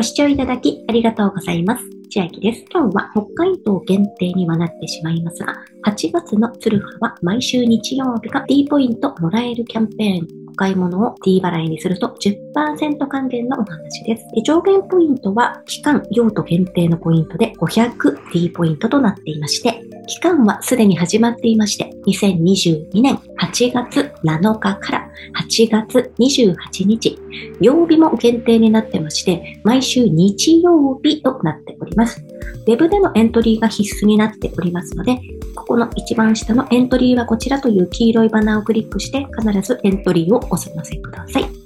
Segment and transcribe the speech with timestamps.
[0.00, 1.84] ご視聴いただきありがとうございます。
[2.08, 2.64] 千秋です。
[2.72, 14.24] 今日は北海道限定にはなってしまいますが、8月のツルハは毎週日曜日が D ポイントもらえるキャンペーンお買い物を D 払いにすると10%還元のお話です。
[14.34, 25.08] で上限ポイントは期間用途限定のポイントで 500D ポイントとなっていまして、期間はすでに始まっていまして、2022年8月7日から
[25.48, 27.16] 8月28日、
[27.60, 32.24] 曜日も限定になってまして、毎週日曜日となっております。
[32.66, 35.20] ウェブでのエントリーが必須になっておりますので、
[35.54, 41.59] ここの一番下のエントリーはこちらという黄色いバナーをクリックして必ずエントリーをお済ませください。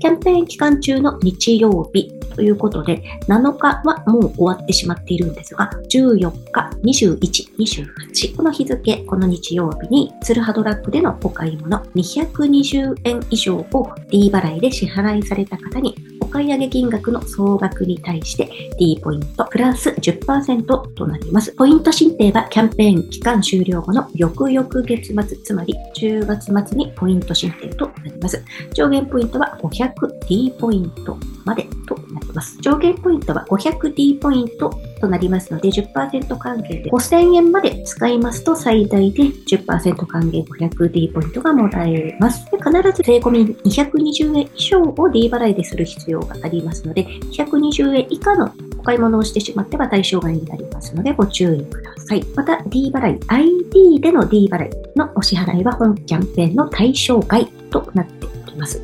[0.00, 7.18] キャンペーン期間中の日曜日ということで、7日はもう終わってしまっているんですが、14日、21、
[7.58, 18.48] 28、この日付、この日曜日に、ツルハドラッグでのお買い物220円以上を D 払いで支払いされた方に、お買い上げ金額の総額に対して
[18.78, 20.64] D ポイントプラス10%
[20.94, 21.52] となります。
[21.52, 28.42] ポイント申請はキャンペーン期間終了後の翌々月末、つまり10月末にポイント申請となります。
[28.74, 32.56] 上限ポイントは 500D ポイントまでとなります。
[32.60, 34.70] 上限ポイントは 500D ポイント
[35.00, 42.44] となりますので、10%還元で5000円まで使いますと最大で10%還元 500D ポイントがもらえます。
[42.50, 52.24] で必ず税込み220円以上を D 払いでする必要がありますので、120円以下のお買い物をしてしまっては対象外になりますのでご注意ください。
[52.34, 58.82] また D 払い、ID での D 払いのお支払いは本キャンペーンの対象外となっております。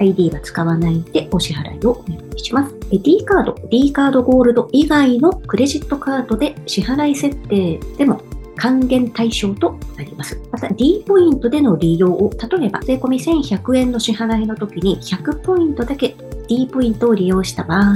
[0.00, 2.74] ID は使わないでお支払いをお願いします。
[2.90, 8.20] D カード、D カードゴールド以外のクレジットカードで支払い設定でも
[8.56, 10.40] 還元対象となります。
[10.50, 13.08] また D ポイントでの利用を、例えば税込
[13.42, 16.14] 1100円の支払いの時に100ポイントだけ
[16.50, 17.94] D ポイントを利用した場合は、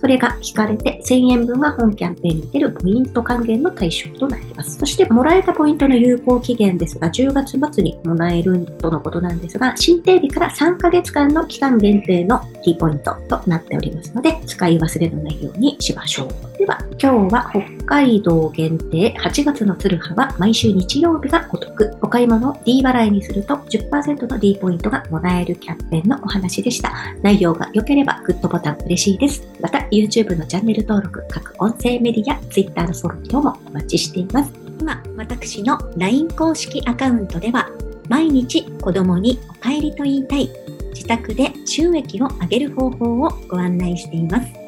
[0.00, 4.78] それが引かれて1000円分が本キャンペーンに出るポイント還元の対象となります。
[4.78, 16.58] そして、もらえたポイントの有効期限ですが、10月末にもらえるとのことなんですが、申請日から3ヶ月間の期間限定の D ポイントとなっておりますので、使い忘れのないようにしましょう。
[16.58, 21.96] では、今日は北海道限定8月のツルハは毎週日曜日がお得。
[22.02, 26.92] お買い物を D 払いにすると10%の D ポイントがもらえるキャンペーンのお話でした。
[27.22, 29.48] 内容が良ければグッドボタン嬉しいです。
[29.62, 34.52] また YouTube のチャンネル登録、各音声メディア、Twitter のフォロー等もお待ちしています。
[34.78, 37.70] 今、私の LINE 公式アカウントでは、
[38.10, 40.50] 毎日子供にお帰りと言いたい、
[40.92, 44.67] 自宅で収益を上げる方法をご案内しています。